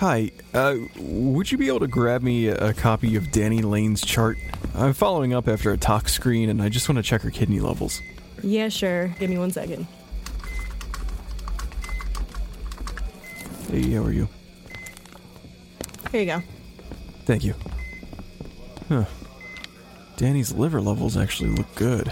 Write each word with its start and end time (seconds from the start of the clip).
Hi, 0.00 0.30
uh, 0.54 0.76
would 0.98 1.52
you 1.52 1.58
be 1.58 1.68
able 1.68 1.80
to 1.80 1.86
grab 1.86 2.22
me 2.22 2.48
a 2.48 2.72
copy 2.72 3.16
of 3.16 3.30
Danny 3.30 3.60
Lane's 3.60 4.00
chart? 4.00 4.38
I'm 4.74 4.94
following 4.94 5.34
up 5.34 5.46
after 5.46 5.72
a 5.72 5.76
tox 5.76 6.14
screen 6.14 6.48
and 6.48 6.62
I 6.62 6.70
just 6.70 6.88
want 6.88 6.96
to 6.96 7.02
check 7.02 7.20
her 7.20 7.30
kidney 7.30 7.60
levels. 7.60 8.00
Yeah, 8.42 8.70
sure. 8.70 9.08
Give 9.18 9.28
me 9.28 9.36
one 9.36 9.50
second. 9.50 9.86
Hey, 13.70 13.90
how 13.90 14.04
are 14.04 14.10
you? 14.10 14.26
Here 16.12 16.20
you 16.20 16.26
go. 16.26 16.42
Thank 17.26 17.44
you. 17.44 17.54
Huh. 18.88 19.04
Danny's 20.16 20.50
liver 20.50 20.80
levels 20.80 21.18
actually 21.18 21.50
look 21.50 21.74
good. 21.74 22.10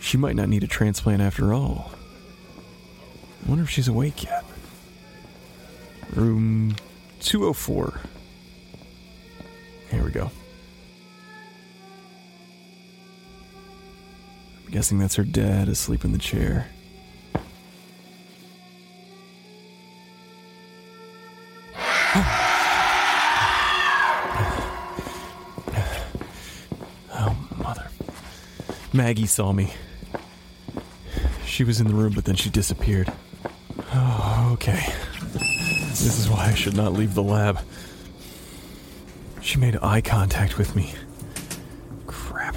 She 0.00 0.18
might 0.18 0.36
not 0.36 0.50
need 0.50 0.64
a 0.64 0.68
transplant 0.68 1.22
after 1.22 1.54
all. 1.54 1.92
I 3.42 3.48
wonder 3.48 3.64
if 3.64 3.70
she's 3.70 3.88
awake 3.88 4.24
yet. 4.24 4.35
Room 6.14 6.76
204. 7.20 8.00
Here 9.90 10.04
we 10.04 10.10
go. 10.10 10.30
I'm 14.64 14.70
guessing 14.72 14.98
that's 14.98 15.14
her 15.16 15.24
dad 15.24 15.68
asleep 15.68 16.04
in 16.04 16.12
the 16.12 16.18
chair. 16.18 16.68
Oh. 22.18 22.42
oh, 27.14 27.36
mother. 27.56 27.88
Maggie 28.92 29.26
saw 29.26 29.52
me. 29.52 29.72
She 31.44 31.64
was 31.64 31.80
in 31.80 31.86
the 31.86 31.94
room, 31.94 32.12
but 32.14 32.24
then 32.24 32.34
she 32.34 32.50
disappeared. 32.50 33.12
Oh, 33.92 34.50
okay. 34.54 34.92
This 35.98 36.18
is 36.18 36.28
why 36.28 36.46
I 36.46 36.54
should 36.54 36.76
not 36.76 36.92
leave 36.92 37.14
the 37.14 37.22
lab. 37.22 37.58
She 39.40 39.58
made 39.58 39.78
eye 39.82 40.00
contact 40.00 40.58
with 40.58 40.76
me. 40.76 40.92
Crap. 42.06 42.56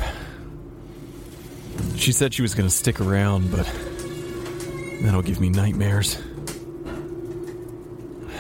She 1.96 2.12
said 2.12 2.34
she 2.34 2.42
was 2.42 2.54
to 2.70 2.76
stick 2.76 3.00
around, 3.00 3.50
but 3.52 3.66
that'll 5.02 5.22
give 5.22 5.40
me 5.40 5.50
nightmares. 5.50 6.18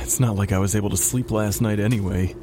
It's 0.02 0.20
not 0.20 0.36
like 0.36 0.52
I 0.52 0.60
was 0.60 0.76
able 0.76 0.90
to 0.90 0.98
sleep 0.98 1.32
last 1.32 1.62
night 1.62 1.80
anyway. 1.80 2.36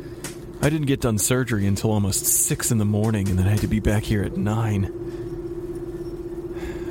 I 0.62 0.70
didn't 0.70 0.86
get 0.86 1.00
done 1.00 1.18
surgery 1.18 1.66
until 1.66 1.90
almost 1.90 2.24
6 2.24 2.70
in 2.70 2.78
the 2.78 2.84
morning, 2.84 3.28
and 3.28 3.38
then 3.38 3.46
I 3.46 3.50
had 3.50 3.60
to 3.60 3.68
be 3.68 3.80
back 3.80 4.02
here 4.02 4.22
at 4.22 4.36
9. 4.36 4.92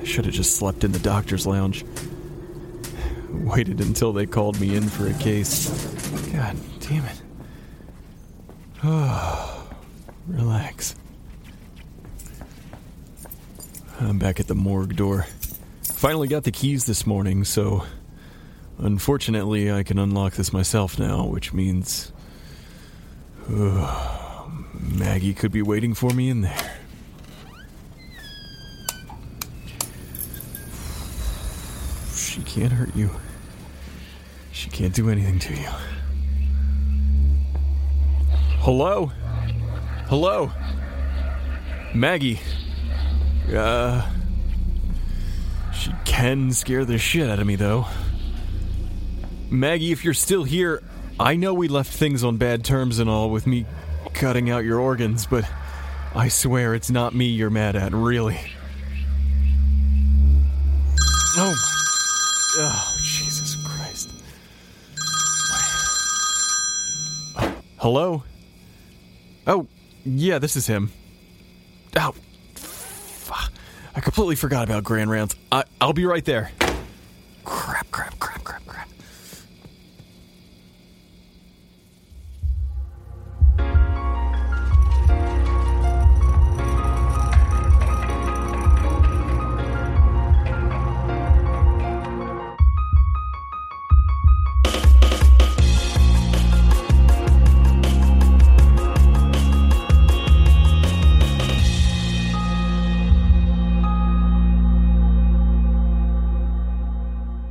I 0.02 0.05
should 0.05 0.25
have 0.25 0.33
just 0.33 0.55
slept 0.55 0.83
in 0.83 0.91
the 0.91 1.00
doctor's 1.00 1.47
lounge. 1.47 1.83
Waited 3.44 3.81
until 3.81 4.14
they 4.14 4.25
called 4.25 4.59
me 4.59 4.75
in 4.75 4.83
for 4.83 5.08
a 5.08 5.14
case. 5.14 5.69
God 6.31 6.55
damn 6.80 7.05
it. 7.05 7.22
Oh, 8.83 9.67
relax. 10.28 10.95
I'm 14.00 14.19
back 14.19 14.39
at 14.39 14.47
the 14.47 14.56
morgue 14.56 14.95
door. 14.95 15.25
Finally 15.83 16.28
got 16.28 16.44
the 16.44 16.52
keys 16.52 16.86
this 16.86 17.08
morning, 17.08 17.44
so 17.44 17.83
unfortunately 18.78 19.72
I 19.72 19.83
can 19.83 19.97
unlock 19.97 20.33
this 20.33 20.52
myself 20.52 21.00
now, 21.00 21.25
which 21.25 21.53
means 21.53 22.11
uh, 23.50 24.47
Maggie 24.73 25.33
could 25.33 25.52
be 25.52 25.61
waiting 25.61 25.94
for 25.94 26.11
me 26.11 26.30
in 26.30 26.41
there. 26.41 26.74
Can't 32.55 32.71
hurt 32.71 32.95
you. 32.95 33.09
She 34.53 34.69
can't 34.69 34.93
do 34.93 35.09
anything 35.09 35.39
to 35.39 35.53
you. 35.53 35.67
Hello? 38.59 39.07
Hello? 40.07 40.49
Maggie. 41.93 42.39
Uh. 43.53 44.09
She 45.73 45.91
can 46.05 46.53
scare 46.53 46.85
the 46.85 46.97
shit 46.97 47.29
out 47.29 47.39
of 47.39 47.45
me, 47.45 47.57
though. 47.57 47.88
Maggie, 49.49 49.91
if 49.91 50.05
you're 50.05 50.13
still 50.13 50.45
here, 50.45 50.81
I 51.19 51.35
know 51.35 51.53
we 51.53 51.67
left 51.67 51.91
things 51.91 52.23
on 52.23 52.38
bad 52.38 52.63
terms 52.63 52.99
and 52.99 53.09
all 53.09 53.29
with 53.29 53.45
me 53.45 53.65
cutting 54.13 54.49
out 54.49 54.63
your 54.63 54.79
organs, 54.79 55.25
but 55.25 55.44
I 56.15 56.29
swear 56.29 56.73
it's 56.73 56.89
not 56.89 57.13
me 57.13 57.25
you're 57.25 57.49
mad 57.49 57.75
at, 57.75 57.91
really. 57.91 58.39
Oh. 61.38 61.75
Oh, 62.57 62.97
Jesus 63.01 63.55
Christ. 63.66 64.11
Hello? 67.77 68.23
Oh, 69.45 69.67
yeah, 70.05 70.39
this 70.39 70.55
is 70.55 70.65
him. 70.65 70.91
Oh, 71.97 72.13
fuck. 72.55 73.51
I 73.95 73.99
completely 73.99 74.35
forgot 74.35 74.63
about 74.63 74.83
Grand 74.85 75.09
Rounds. 75.11 75.35
I, 75.51 75.65
I'll 75.81 75.94
be 75.94 76.05
right 76.05 76.23
there. 76.23 76.51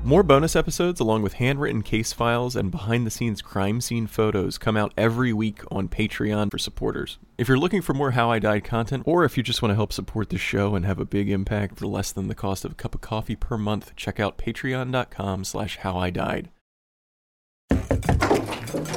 More 0.06 0.22
bonus 0.22 0.54
episodes, 0.54 1.00
along 1.00 1.22
with 1.22 1.32
handwritten 1.34 1.82
case 1.82 2.12
files 2.12 2.56
and 2.56 2.70
behind 2.70 3.06
the 3.06 3.10
scenes 3.10 3.40
crime 3.40 3.80
scene 3.80 4.06
photos, 4.06 4.58
come 4.58 4.76
out 4.76 4.92
every 4.98 5.32
week 5.32 5.62
on 5.70 5.88
Patreon 5.88 6.50
for 6.50 6.58
supporters. 6.58 7.16
If 7.38 7.48
you're 7.48 7.56
looking 7.56 7.80
for 7.80 7.94
more 7.94 8.10
How 8.10 8.30
I 8.30 8.38
Died 8.38 8.64
content, 8.64 9.04
or 9.06 9.24
if 9.24 9.38
you 9.38 9.42
just 9.42 9.62
want 9.62 9.70
to 9.70 9.76
help 9.76 9.94
support 9.94 10.28
the 10.28 10.36
show 10.36 10.74
and 10.74 10.84
have 10.84 11.00
a 11.00 11.06
big 11.06 11.30
impact 11.30 11.78
for 11.78 11.86
less 11.86 12.12
than 12.12 12.28
the 12.28 12.34
cost 12.34 12.66
of 12.66 12.72
a 12.72 12.74
cup 12.74 12.94
of 12.94 13.00
coffee 13.00 13.34
per 13.34 13.56
month, 13.56 13.96
check 13.96 14.20
out 14.20 14.36
patreon.com 14.36 15.42
slash 15.42 15.78
how 15.78 15.96
I 15.96 16.10
died. 16.10 16.50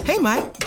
Hey, 0.03 0.17
Mike. 0.17 0.66